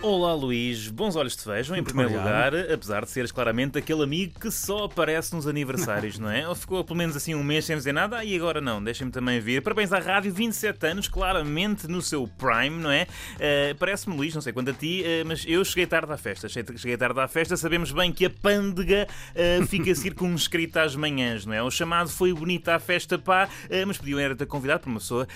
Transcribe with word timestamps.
Olá 0.00 0.32
Luís, 0.32 0.86
bons 0.86 1.16
olhos 1.16 1.34
te 1.34 1.44
vejam 1.44 1.76
em 1.76 1.82
primeiro 1.82 2.12
obrigado. 2.12 2.54
lugar, 2.54 2.72
apesar 2.72 3.04
de 3.04 3.10
seres 3.10 3.32
claramente 3.32 3.76
aquele 3.76 4.04
amigo 4.04 4.38
que 4.38 4.48
só 4.48 4.84
aparece 4.84 5.34
nos 5.34 5.44
aniversários, 5.44 6.20
não 6.20 6.30
é? 6.30 6.48
Ou 6.48 6.54
ficou 6.54 6.84
pelo 6.84 6.96
menos 6.96 7.16
assim 7.16 7.34
um 7.34 7.42
mês 7.42 7.64
sem 7.64 7.76
dizer 7.76 7.92
nada, 7.92 8.22
e 8.24 8.36
agora 8.36 8.60
não, 8.60 8.82
deixem-me 8.82 9.10
também 9.10 9.40
vir. 9.40 9.60
Parabéns 9.60 9.92
à 9.92 9.98
rádio, 9.98 10.32
27 10.32 10.86
anos, 10.86 11.08
claramente 11.08 11.88
no 11.88 12.00
seu 12.00 12.28
prime, 12.28 12.80
não 12.80 12.92
é? 12.92 13.08
Uh, 13.34 13.74
Parece-me 13.76 14.16
Luís, 14.16 14.32
não 14.32 14.40
sei 14.40 14.52
quanto 14.52 14.70
a 14.70 14.72
ti, 14.72 15.02
uh, 15.02 15.26
mas 15.26 15.44
eu 15.48 15.64
cheguei 15.64 15.84
tarde 15.84 16.12
à 16.12 16.16
festa. 16.16 16.48
Cheguei 16.48 16.96
tarde 16.96 17.18
à 17.18 17.26
festa, 17.26 17.56
sabemos 17.56 17.90
bem 17.90 18.12
que 18.12 18.24
a 18.24 18.30
pândega 18.30 19.08
uh, 19.34 19.66
fica 19.66 19.92
circunscrita 19.96 20.82
às 20.82 20.94
manhãs, 20.94 21.44
não 21.44 21.52
é? 21.52 21.60
O 21.60 21.72
chamado 21.72 22.08
foi 22.08 22.32
bonita 22.32 22.76
à 22.76 22.78
festa, 22.78 23.18
pá, 23.18 23.48
mas 23.84 23.98
podiam 23.98 24.20
era 24.20 24.36
ter 24.36 24.46
convidado 24.46 24.80
para 24.80 24.90
uma 24.90 25.00
pessoa 25.00 25.26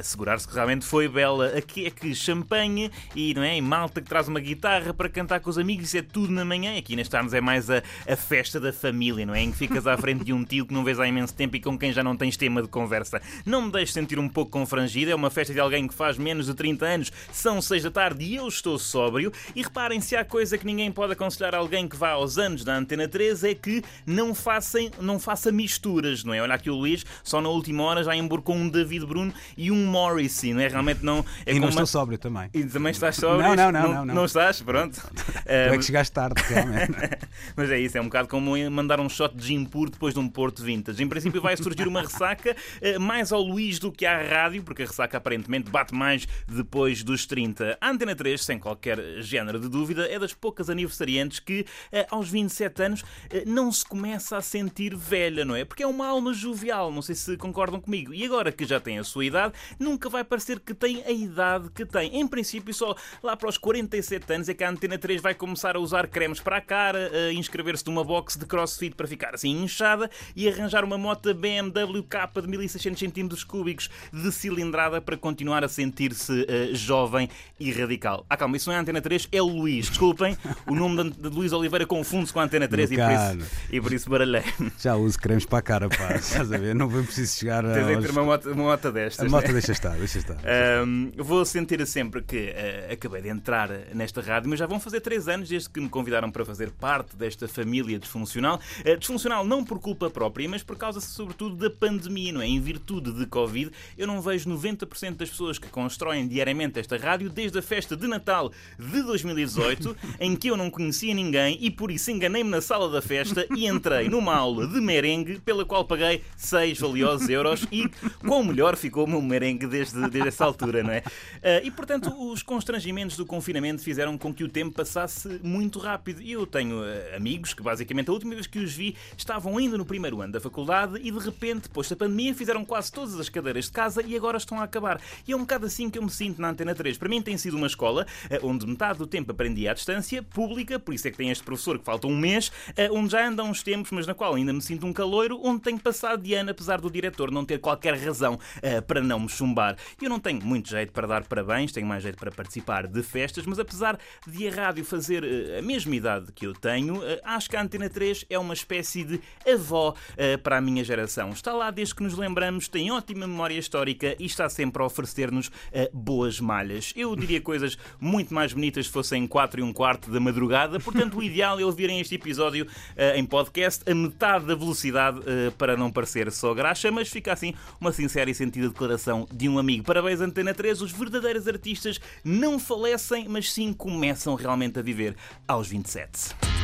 assegurar-se 0.00 0.48
que 0.48 0.54
realmente 0.54 0.84
foi 0.84 1.08
bela. 1.08 1.56
Aqui 1.56 1.86
é 1.86 1.90
que 1.90 2.12
champanhe 2.16 2.90
e, 3.14 3.32
não 3.32 3.44
é? 3.44 3.56
E 3.56 3.60
malta 3.60 4.00
que 4.00 4.07
traz 4.08 4.28
uma 4.28 4.40
guitarra 4.40 4.92
para 4.94 5.08
cantar 5.08 5.40
com 5.40 5.50
os 5.50 5.58
amigos, 5.58 5.86
isso 5.86 5.98
é 5.98 6.02
tudo 6.02 6.32
na 6.32 6.44
manhã. 6.44 6.76
Aqui 6.78 6.96
neste 6.96 7.16
anos 7.16 7.32
é 7.34 7.40
mais 7.40 7.70
a, 7.70 7.82
a 8.08 8.16
festa 8.16 8.58
da 8.58 8.72
família, 8.72 9.24
não 9.26 9.34
é? 9.34 9.42
Em 9.42 9.50
que 9.50 9.56
ficas 9.58 9.86
à 9.86 9.96
frente 9.96 10.24
de 10.24 10.32
um 10.32 10.44
tio 10.44 10.66
que 10.66 10.72
não 10.74 10.84
vês 10.84 10.98
há 10.98 11.06
imenso 11.06 11.34
tempo 11.34 11.56
e 11.56 11.60
com 11.60 11.78
quem 11.78 11.92
já 11.92 12.02
não 12.02 12.16
tens 12.16 12.36
tema 12.36 12.62
de 12.62 12.68
conversa. 12.68 13.20
Não 13.44 13.62
me 13.62 13.72
deixes 13.72 13.92
sentir 13.92 14.18
um 14.18 14.28
pouco 14.28 14.50
confrangido, 14.50 15.10
é 15.10 15.14
uma 15.14 15.30
festa 15.30 15.52
de 15.52 15.60
alguém 15.60 15.86
que 15.86 15.94
faz 15.94 16.16
menos 16.18 16.46
de 16.46 16.54
30 16.54 16.86
anos, 16.86 17.12
são 17.32 17.60
6 17.60 17.84
da 17.84 17.90
tarde 17.90 18.24
e 18.24 18.36
eu 18.36 18.48
estou 18.48 18.78
sóbrio. 18.78 19.32
E 19.54 19.62
reparem, 19.62 20.00
se 20.00 20.16
há 20.16 20.24
coisa 20.24 20.56
que 20.58 20.66
ninguém 20.66 20.90
pode 20.90 21.12
aconselhar 21.12 21.54
a 21.54 21.58
alguém 21.58 21.86
que 21.88 21.96
vá 21.96 22.10
aos 22.10 22.38
anos 22.38 22.64
da 22.64 22.74
Antena 22.76 23.06
3 23.08 23.44
é 23.44 23.54
que 23.54 23.82
não, 24.06 24.34
façam, 24.34 24.90
não 25.00 25.18
faça 25.18 25.52
misturas, 25.52 26.24
não 26.24 26.32
é? 26.34 26.40
Olha 26.42 26.54
aqui 26.54 26.70
o 26.70 26.74
Luís, 26.74 27.04
só 27.22 27.40
na 27.40 27.48
última 27.48 27.82
hora 27.84 28.02
já 28.02 28.14
emborcou 28.16 28.54
um 28.54 28.68
David 28.68 29.06
Bruno 29.06 29.32
e 29.56 29.70
um 29.70 29.86
Morrissey, 29.86 30.52
não 30.54 30.60
é? 30.60 30.68
Realmente 30.68 31.04
não. 31.04 31.24
É 31.44 31.50
e 31.52 31.54
não 31.54 31.60
como 31.60 31.68
estou 31.68 31.80
uma- 31.82 31.86
sóbrio 31.86 32.18
também. 32.18 32.48
E 32.54 32.64
também 32.64 32.90
estás 32.92 33.16
sóbrio? 33.16 33.42
Não, 33.48 33.54
não, 33.56 33.72
não, 33.72 33.82
não, 33.82 33.94
não. 33.94 33.97
Não 34.04 34.24
estás? 34.24 34.60
Pronto. 34.60 35.00
Tu 35.48 35.50
é 35.50 35.78
que 35.78 35.84
chegaste 35.84 36.12
tarde, 36.12 36.42
realmente. 36.48 36.92
Mas 37.56 37.70
é 37.70 37.78
isso, 37.78 37.96
é 37.96 38.00
um 38.00 38.04
bocado 38.04 38.28
como 38.28 38.54
mandar 38.70 39.00
um 39.00 39.08
shot 39.08 39.34
de 39.34 39.46
gin 39.46 39.64
puro 39.64 39.90
depois 39.90 40.14
de 40.14 40.20
um 40.20 40.28
Porto 40.28 40.62
Vintage. 40.62 41.02
Em 41.02 41.08
princípio 41.08 41.40
vai 41.40 41.56
surgir 41.56 41.88
uma 41.88 42.02
ressaca 42.02 42.54
eh, 42.80 42.98
mais 42.98 43.32
ao 43.32 43.40
Luís 43.40 43.78
do 43.78 43.90
que 43.90 44.04
à 44.04 44.20
rádio, 44.20 44.62
porque 44.62 44.82
a 44.82 44.86
ressaca 44.86 45.16
aparentemente 45.16 45.70
bate 45.70 45.94
mais 45.94 46.26
depois 46.46 47.02
dos 47.02 47.26
30. 47.26 47.78
A 47.80 47.90
Antena 47.90 48.14
3, 48.14 48.44
sem 48.44 48.58
qualquer 48.58 48.98
género 49.22 49.58
de 49.58 49.68
dúvida, 49.68 50.06
é 50.06 50.18
das 50.18 50.34
poucas 50.34 50.68
aniversariantes 50.68 51.40
que 51.40 51.64
eh, 51.90 52.06
aos 52.10 52.28
27 52.28 52.82
anos 52.82 53.04
eh, 53.30 53.44
não 53.46 53.72
se 53.72 53.84
começa 53.84 54.36
a 54.36 54.42
sentir 54.42 54.94
velha, 54.94 55.44
não 55.44 55.56
é? 55.56 55.64
Porque 55.64 55.82
é 55.82 55.86
uma 55.86 56.06
alma 56.06 56.32
jovial, 56.32 56.92
não 56.92 57.02
sei 57.02 57.14
se 57.14 57.36
concordam 57.36 57.80
comigo. 57.80 58.12
E 58.12 58.24
agora 58.24 58.52
que 58.52 58.64
já 58.64 58.78
tem 58.78 58.98
a 58.98 59.04
sua 59.04 59.24
idade, 59.24 59.54
nunca 59.78 60.08
vai 60.08 60.24
parecer 60.24 60.60
que 60.60 60.74
tem 60.74 61.02
a 61.04 61.10
idade 61.10 61.70
que 61.70 61.84
tem. 61.84 62.16
Em 62.18 62.26
princípio, 62.26 62.72
só 62.74 62.94
lá 63.22 63.36
para 63.36 63.48
os 63.48 63.58
47 63.88 64.32
anos 64.32 64.48
é 64.48 64.54
que 64.54 64.62
a 64.62 64.70
Antena 64.70 64.98
3 64.98 65.20
vai 65.20 65.34
começar 65.34 65.74
a 65.74 65.80
usar 65.80 66.06
cremes 66.06 66.40
para 66.40 66.58
a 66.58 66.60
cara, 66.60 67.10
a 67.28 67.32
inscrever-se 67.32 67.84
numa 67.86 68.04
box 68.04 68.38
de 68.38 68.44
crossfit 68.44 68.94
para 68.94 69.08
ficar 69.08 69.34
assim 69.34 69.62
inchada 69.62 70.10
e 70.36 70.46
arranjar 70.46 70.84
uma 70.84 70.98
moto 70.98 71.32
BMW 71.32 72.02
K 72.02 72.30
de 72.42 72.46
1600 72.46 73.00
centímetros 73.00 73.44
cúbicos 73.44 73.88
de 74.12 74.30
cilindrada 74.30 75.00
para 75.00 75.16
continuar 75.16 75.64
a 75.64 75.68
sentir-se 75.68 76.44
eh, 76.48 76.74
jovem 76.74 77.30
e 77.58 77.72
radical. 77.72 78.26
Ah, 78.28 78.36
calma, 78.36 78.56
isso 78.56 78.68
não 78.68 78.74
é 78.74 78.78
a 78.78 78.82
Antena 78.82 79.00
3, 79.00 79.28
é 79.32 79.40
o 79.40 79.46
Luís. 79.46 79.88
Desculpem, 79.88 80.36
o 80.66 80.74
nome 80.74 81.10
de, 81.10 81.22
de 81.22 81.28
Luís 81.28 81.52
Oliveira 81.52 81.86
confunde-se 81.86 82.32
com 82.32 82.40
a 82.40 82.44
Antena 82.44 82.68
3 82.68 82.92
e 82.92 82.96
por, 82.96 83.10
isso, 83.10 83.50
e 83.72 83.80
por 83.80 83.92
isso 83.92 84.10
baralhei. 84.10 84.44
Já 84.78 84.96
uso 84.96 85.18
cremes 85.18 85.46
para 85.46 85.58
a 85.58 85.62
cara, 85.62 85.88
pá. 85.88 86.12
Estás 86.20 86.52
a 86.52 86.58
ver? 86.58 86.74
Não 86.74 86.90
foi 86.90 87.02
preciso 87.04 87.38
chegar 87.38 87.64
Tens 87.64 87.76
é 87.76 87.86
que 87.86 87.94
aos... 87.94 88.04
ter 88.04 88.12
uma 88.12 88.24
moto, 88.24 88.50
uma 88.50 88.64
moto 88.64 88.92
destas. 88.92 89.20
A 89.20 89.24
né? 89.24 89.30
moto 89.30 89.52
deixa 89.52 89.72
estar, 89.72 89.96
deixa 89.96 90.18
estar. 90.18 90.36
Ahm, 90.44 91.10
vou 91.16 91.44
sentir 91.44 91.84
sempre 91.86 92.22
que 92.22 92.54
ah, 92.54 92.92
acabei 92.92 93.22
de 93.22 93.28
entrar 93.28 93.70
nesta 93.94 94.20
rádio, 94.20 94.48
mas 94.50 94.58
já 94.58 94.66
vão 94.66 94.80
fazer 94.80 95.00
três 95.00 95.28
anos 95.28 95.48
desde 95.48 95.68
que 95.68 95.80
me 95.80 95.88
convidaram 95.88 96.30
para 96.30 96.44
fazer 96.44 96.70
parte 96.70 97.16
desta 97.16 97.48
família 97.48 97.98
disfuncional. 97.98 98.60
Ah, 98.84 98.94
disfuncional 98.96 99.44
não 99.44 99.64
por 99.64 99.78
culpa 99.80 100.10
própria, 100.10 100.48
mas 100.48 100.62
por 100.62 100.76
causa, 100.76 101.00
sobretudo, 101.00 101.56
da 101.56 101.70
pandemia, 101.70 102.32
não 102.32 102.40
é? 102.40 102.46
Em 102.46 102.60
virtude 102.60 103.12
de 103.12 103.26
Covid, 103.26 103.70
eu 103.96 104.06
não 104.06 104.20
vejo 104.20 104.48
90% 104.50 105.16
das 105.16 105.30
pessoas 105.30 105.58
que 105.58 105.68
constroem 105.68 106.26
diariamente 106.26 106.78
esta 106.78 106.96
rádio 106.96 107.30
desde 107.30 107.58
a 107.58 107.62
festa 107.62 107.96
de 107.96 108.06
Natal 108.06 108.52
de 108.78 109.02
2018, 109.02 109.96
em 110.20 110.34
que 110.36 110.48
eu 110.48 110.56
não 110.56 110.70
conhecia 110.70 111.14
ninguém 111.14 111.58
e 111.60 111.70
por 111.70 111.90
isso 111.90 112.10
enganei-me 112.10 112.50
na 112.50 112.60
sala 112.60 112.90
da 112.90 113.02
festa 113.02 113.46
e 113.56 113.66
entrei 113.66 114.08
numa 114.08 114.34
aula 114.34 114.66
de 114.66 114.80
merengue 114.80 115.38
pela 115.40 115.64
qual 115.64 115.84
paguei 115.84 116.22
6 116.36 116.80
valiosos 116.80 117.28
euros 117.28 117.66
e 117.70 117.88
quão 118.20 118.44
melhor 118.44 118.76
ficou 118.76 119.04
o 119.04 119.08
meu 119.08 119.22
merengue 119.22 119.66
desde, 119.66 120.00
desde 120.08 120.28
essa 120.28 120.44
altura, 120.44 120.82
não 120.82 120.92
é? 120.92 121.02
Ah, 121.42 121.60
e 121.62 121.70
portanto, 121.70 122.12
os 122.30 122.42
constrangimentos 122.42 123.16
do 123.16 123.26
confinamento 123.26 123.67
fizeram 123.76 124.16
com 124.16 124.32
que 124.32 124.44
o 124.44 124.48
tempo 124.48 124.74
passasse 124.74 125.40
muito 125.42 125.78
rápido. 125.78 126.22
E 126.22 126.32
eu 126.32 126.46
tenho 126.46 126.82
ah, 126.82 127.16
amigos 127.16 127.52
que, 127.52 127.62
basicamente, 127.62 128.08
a 128.08 128.12
última 128.12 128.34
vez 128.34 128.46
que 128.46 128.58
os 128.58 128.72
vi 128.72 128.96
estavam 129.16 129.58
ainda 129.58 129.76
no 129.76 129.84
primeiro 129.84 130.20
ano 130.22 130.32
da 130.32 130.40
faculdade 130.40 130.98
e 131.02 131.10
de 131.10 131.18
repente, 131.18 131.62
depois 131.62 131.88
da 131.88 131.96
pandemia, 131.96 132.34
fizeram 132.34 132.64
quase 132.64 132.90
todas 132.92 133.18
as 133.18 133.28
cadeiras 133.28 133.66
de 133.66 133.72
casa 133.72 134.02
e 134.02 134.16
agora 134.16 134.38
estão 134.38 134.60
a 134.60 134.64
acabar. 134.64 135.00
E 135.26 135.32
é 135.32 135.36
um 135.36 135.40
bocado 135.40 135.66
assim 135.66 135.90
que 135.90 135.98
eu 135.98 136.02
me 136.02 136.10
sinto 136.10 136.40
na 136.40 136.50
Antena 136.50 136.74
3. 136.74 136.96
Para 136.96 137.08
mim 137.08 137.20
tem 137.20 137.36
sido 137.36 137.56
uma 137.56 137.66
escola 137.66 138.06
ah, 138.30 138.38
onde 138.42 138.66
metade 138.66 138.98
do 138.98 139.06
tempo 139.06 139.32
aprendi 139.32 139.68
à 139.68 139.74
distância, 139.74 140.22
pública, 140.22 140.78
por 140.78 140.94
isso 140.94 141.08
é 141.08 141.10
que 141.10 141.16
tem 141.16 141.30
este 141.30 141.44
professor 141.44 141.78
que 141.78 141.84
falta 141.84 142.06
um 142.06 142.16
mês, 142.16 142.50
ah, 142.70 142.92
onde 142.92 143.12
já 143.12 143.26
andam 143.26 143.50
uns 143.50 143.62
tempos, 143.62 143.90
mas 143.90 144.06
na 144.06 144.14
qual 144.14 144.34
ainda 144.34 144.52
me 144.52 144.62
sinto 144.62 144.86
um 144.86 144.92
caloiro, 144.92 145.40
onde 145.42 145.62
tenho 145.62 145.78
passado 145.78 146.22
de 146.22 146.34
ano, 146.34 146.50
apesar 146.50 146.80
do 146.80 146.90
diretor 146.90 147.30
não 147.30 147.44
ter 147.44 147.58
qualquer 147.58 147.94
razão 147.98 148.38
para 148.86 149.00
não 149.00 149.20
me 149.20 149.28
chumbar. 149.28 149.76
Eu 150.00 150.08
não 150.08 150.20
tenho 150.20 150.42
muito 150.44 150.68
jeito 150.68 150.92
para 150.92 151.06
dar 151.06 151.26
parabéns, 151.26 151.72
tenho 151.72 151.86
mais 151.86 152.02
jeito 152.02 152.18
para 152.18 152.30
participar 152.30 152.86
de 152.86 153.02
festas, 153.02 153.44
mas 153.46 153.57
apesar 153.58 153.98
de 154.26 154.48
a 154.48 154.50
rádio 154.50 154.84
fazer 154.84 155.24
eh, 155.24 155.58
a 155.58 155.62
mesma 155.62 155.94
idade 155.94 156.32
que 156.32 156.46
eu 156.46 156.52
tenho, 156.52 157.02
eh, 157.04 157.20
acho 157.24 157.48
que 157.48 157.56
a 157.56 157.62
Antena 157.62 157.88
3 157.88 158.24
é 158.28 158.38
uma 158.38 158.54
espécie 158.54 159.04
de 159.04 159.20
avó 159.50 159.94
eh, 160.16 160.36
para 160.36 160.58
a 160.58 160.60
minha 160.60 160.82
geração. 160.84 161.30
Está 161.30 161.52
lá 161.52 161.70
desde 161.70 161.94
que 161.94 162.02
nos 162.02 162.16
lembramos, 162.16 162.68
tem 162.68 162.90
ótima 162.90 163.26
memória 163.26 163.58
histórica 163.58 164.16
e 164.18 164.26
está 164.26 164.48
sempre 164.48 164.82
a 164.82 164.86
oferecer-nos 164.86 165.50
boas 165.92 166.40
malhas. 166.40 166.92
Eu 166.96 167.14
diria 167.14 167.40
coisas 167.40 167.76
muito 168.00 168.32
mais 168.32 168.52
bonitas 168.52 168.86
se 168.86 168.92
fossem 168.92 169.26
4 169.26 169.60
e 169.60 169.62
um 169.62 169.72
quarto 169.72 170.10
da 170.10 170.20
madrugada, 170.20 170.78
portanto 170.80 171.18
o 171.18 171.22
ideal 171.22 171.60
é 171.60 171.64
ouvirem 171.64 172.00
este 172.00 172.14
episódio 172.14 172.66
em 173.14 173.24
podcast 173.24 173.88
a 173.90 173.94
metade 173.94 174.46
da 174.46 174.54
velocidade 174.54 175.20
para 175.56 175.76
não 175.76 175.90
parecer 175.90 176.30
só 176.32 176.54
graxa, 176.54 176.90
mas 176.90 177.08
fica 177.08 177.32
assim 177.32 177.54
uma 177.80 177.92
sincera 177.92 178.30
e 178.30 178.34
sentida 178.34 178.68
declaração 178.68 179.26
de 179.32 179.48
um 179.48 179.58
amigo. 179.58 179.84
Parabéns 179.84 180.20
Antena 180.20 180.54
3, 180.54 180.82
os 180.82 180.92
verdadeiros 180.92 181.46
artistas 181.46 182.00
não 182.24 182.58
falecem, 182.58 183.28
mas 183.28 183.47
sim 183.52 183.72
começam 183.72 184.34
realmente 184.34 184.78
a 184.78 184.82
viver 184.82 185.16
aos 185.46 185.68
27. 185.68 186.57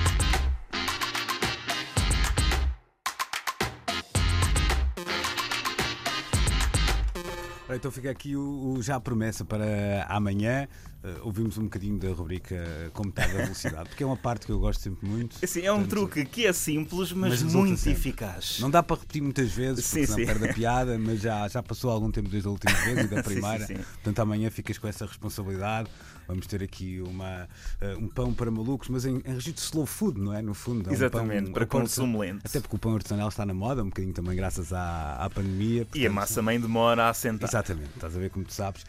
Então 7.70 7.90
fica 7.90 8.10
aqui 8.10 8.36
o, 8.36 8.74
o 8.76 8.82
já 8.82 8.96
a 8.96 9.00
promessa 9.00 9.44
para 9.44 10.04
amanhã. 10.08 10.68
Eh, 11.02 11.16
ouvimos 11.22 11.56
um 11.58 11.64
bocadinho 11.64 11.98
da 11.98 12.08
rubrica 12.12 12.56
com 12.92 13.04
metade 13.04 13.32
da 13.34 13.42
velocidade, 13.42 13.88
porque 13.88 14.02
é 14.02 14.06
uma 14.06 14.16
parte 14.16 14.46
que 14.46 14.52
eu 14.52 14.58
gosto 14.58 14.80
sempre 14.82 15.06
muito. 15.08 15.36
Assim, 15.42 15.60
é 15.62 15.72
um 15.72 15.76
Portanto, 15.76 15.90
truque 15.90 16.24
que 16.26 16.46
é 16.46 16.52
simples, 16.52 17.12
mas, 17.12 17.42
Mas 17.42 17.54
muito 17.54 17.76
sempre. 17.78 17.92
eficaz. 17.92 18.58
Não 18.60 18.70
dá 18.70 18.82
para 18.82 18.96
repetir 19.00 19.22
muitas 19.22 19.50
vezes, 19.50 19.86
porque 19.86 20.06
Sim, 20.06 20.12
senão 20.12 20.18
sim. 20.18 20.26
perde 20.26 20.50
a 20.50 20.54
piada, 20.54 20.98
mas 20.98 21.20
já, 21.20 21.46
já 21.48 21.62
passou 21.62 21.90
algum 21.90 22.10
tempo 22.10 22.28
desde 22.28 22.48
a 22.48 22.50
última 22.50 22.72
vez 22.80 22.98
e 23.04 23.08
da 23.08 23.16
Sim, 23.22 23.22
primeira. 23.22 23.66
sim, 23.66 23.76
sim. 23.76 23.82
Portanto, 23.94 24.18
amanhã 24.20 24.50
ficas 24.50 24.76
com 24.78 24.86
essa 24.88 25.06
responsabilidade. 25.06 25.88
Vamos 26.26 26.46
ter 26.46 26.62
aqui 26.62 27.02
uma, 27.06 27.46
eh, 27.82 27.94
um 27.96 28.08
pão 28.08 28.32
para 28.32 28.50
malucos, 28.50 28.88
mas 28.88 29.04
em, 29.04 29.16
em 29.26 29.34
registro 29.34 29.52
de 29.52 29.60
slow 29.60 29.84
food, 29.84 30.18
não 30.18 30.32
é? 30.32 30.40
No 30.40 30.54
fundo, 30.54 30.88
é 30.88 30.90
um 30.90 30.94
Exatamente, 30.94 31.44
pão, 31.44 31.52
para 31.52 31.64
um 31.64 31.66
consumo 31.66 32.20
lento. 32.20 32.40
Até 32.46 32.60
porque 32.60 32.76
o 32.76 32.78
pão 32.78 32.94
artesanal 32.94 33.28
está 33.28 33.44
na 33.44 33.52
moda, 33.52 33.82
um 33.82 33.86
bocadinho 33.90 34.14
também 34.14 34.34
graças 34.34 34.72
à, 34.72 35.16
à 35.16 35.28
pandemia. 35.28 35.82
E 35.82 35.82
a 35.82 35.84
portanto, 35.86 36.12
massa 36.14 36.40
mãe 36.40 36.58
demora 36.58 37.04
a 37.04 37.08
assentar. 37.10 37.46
Exatamente, 37.54 37.92
estás 37.94 38.16
a 38.16 38.18
ver 38.18 38.32
como 38.32 38.44
tu 38.46 38.50
sabes. 38.52 38.84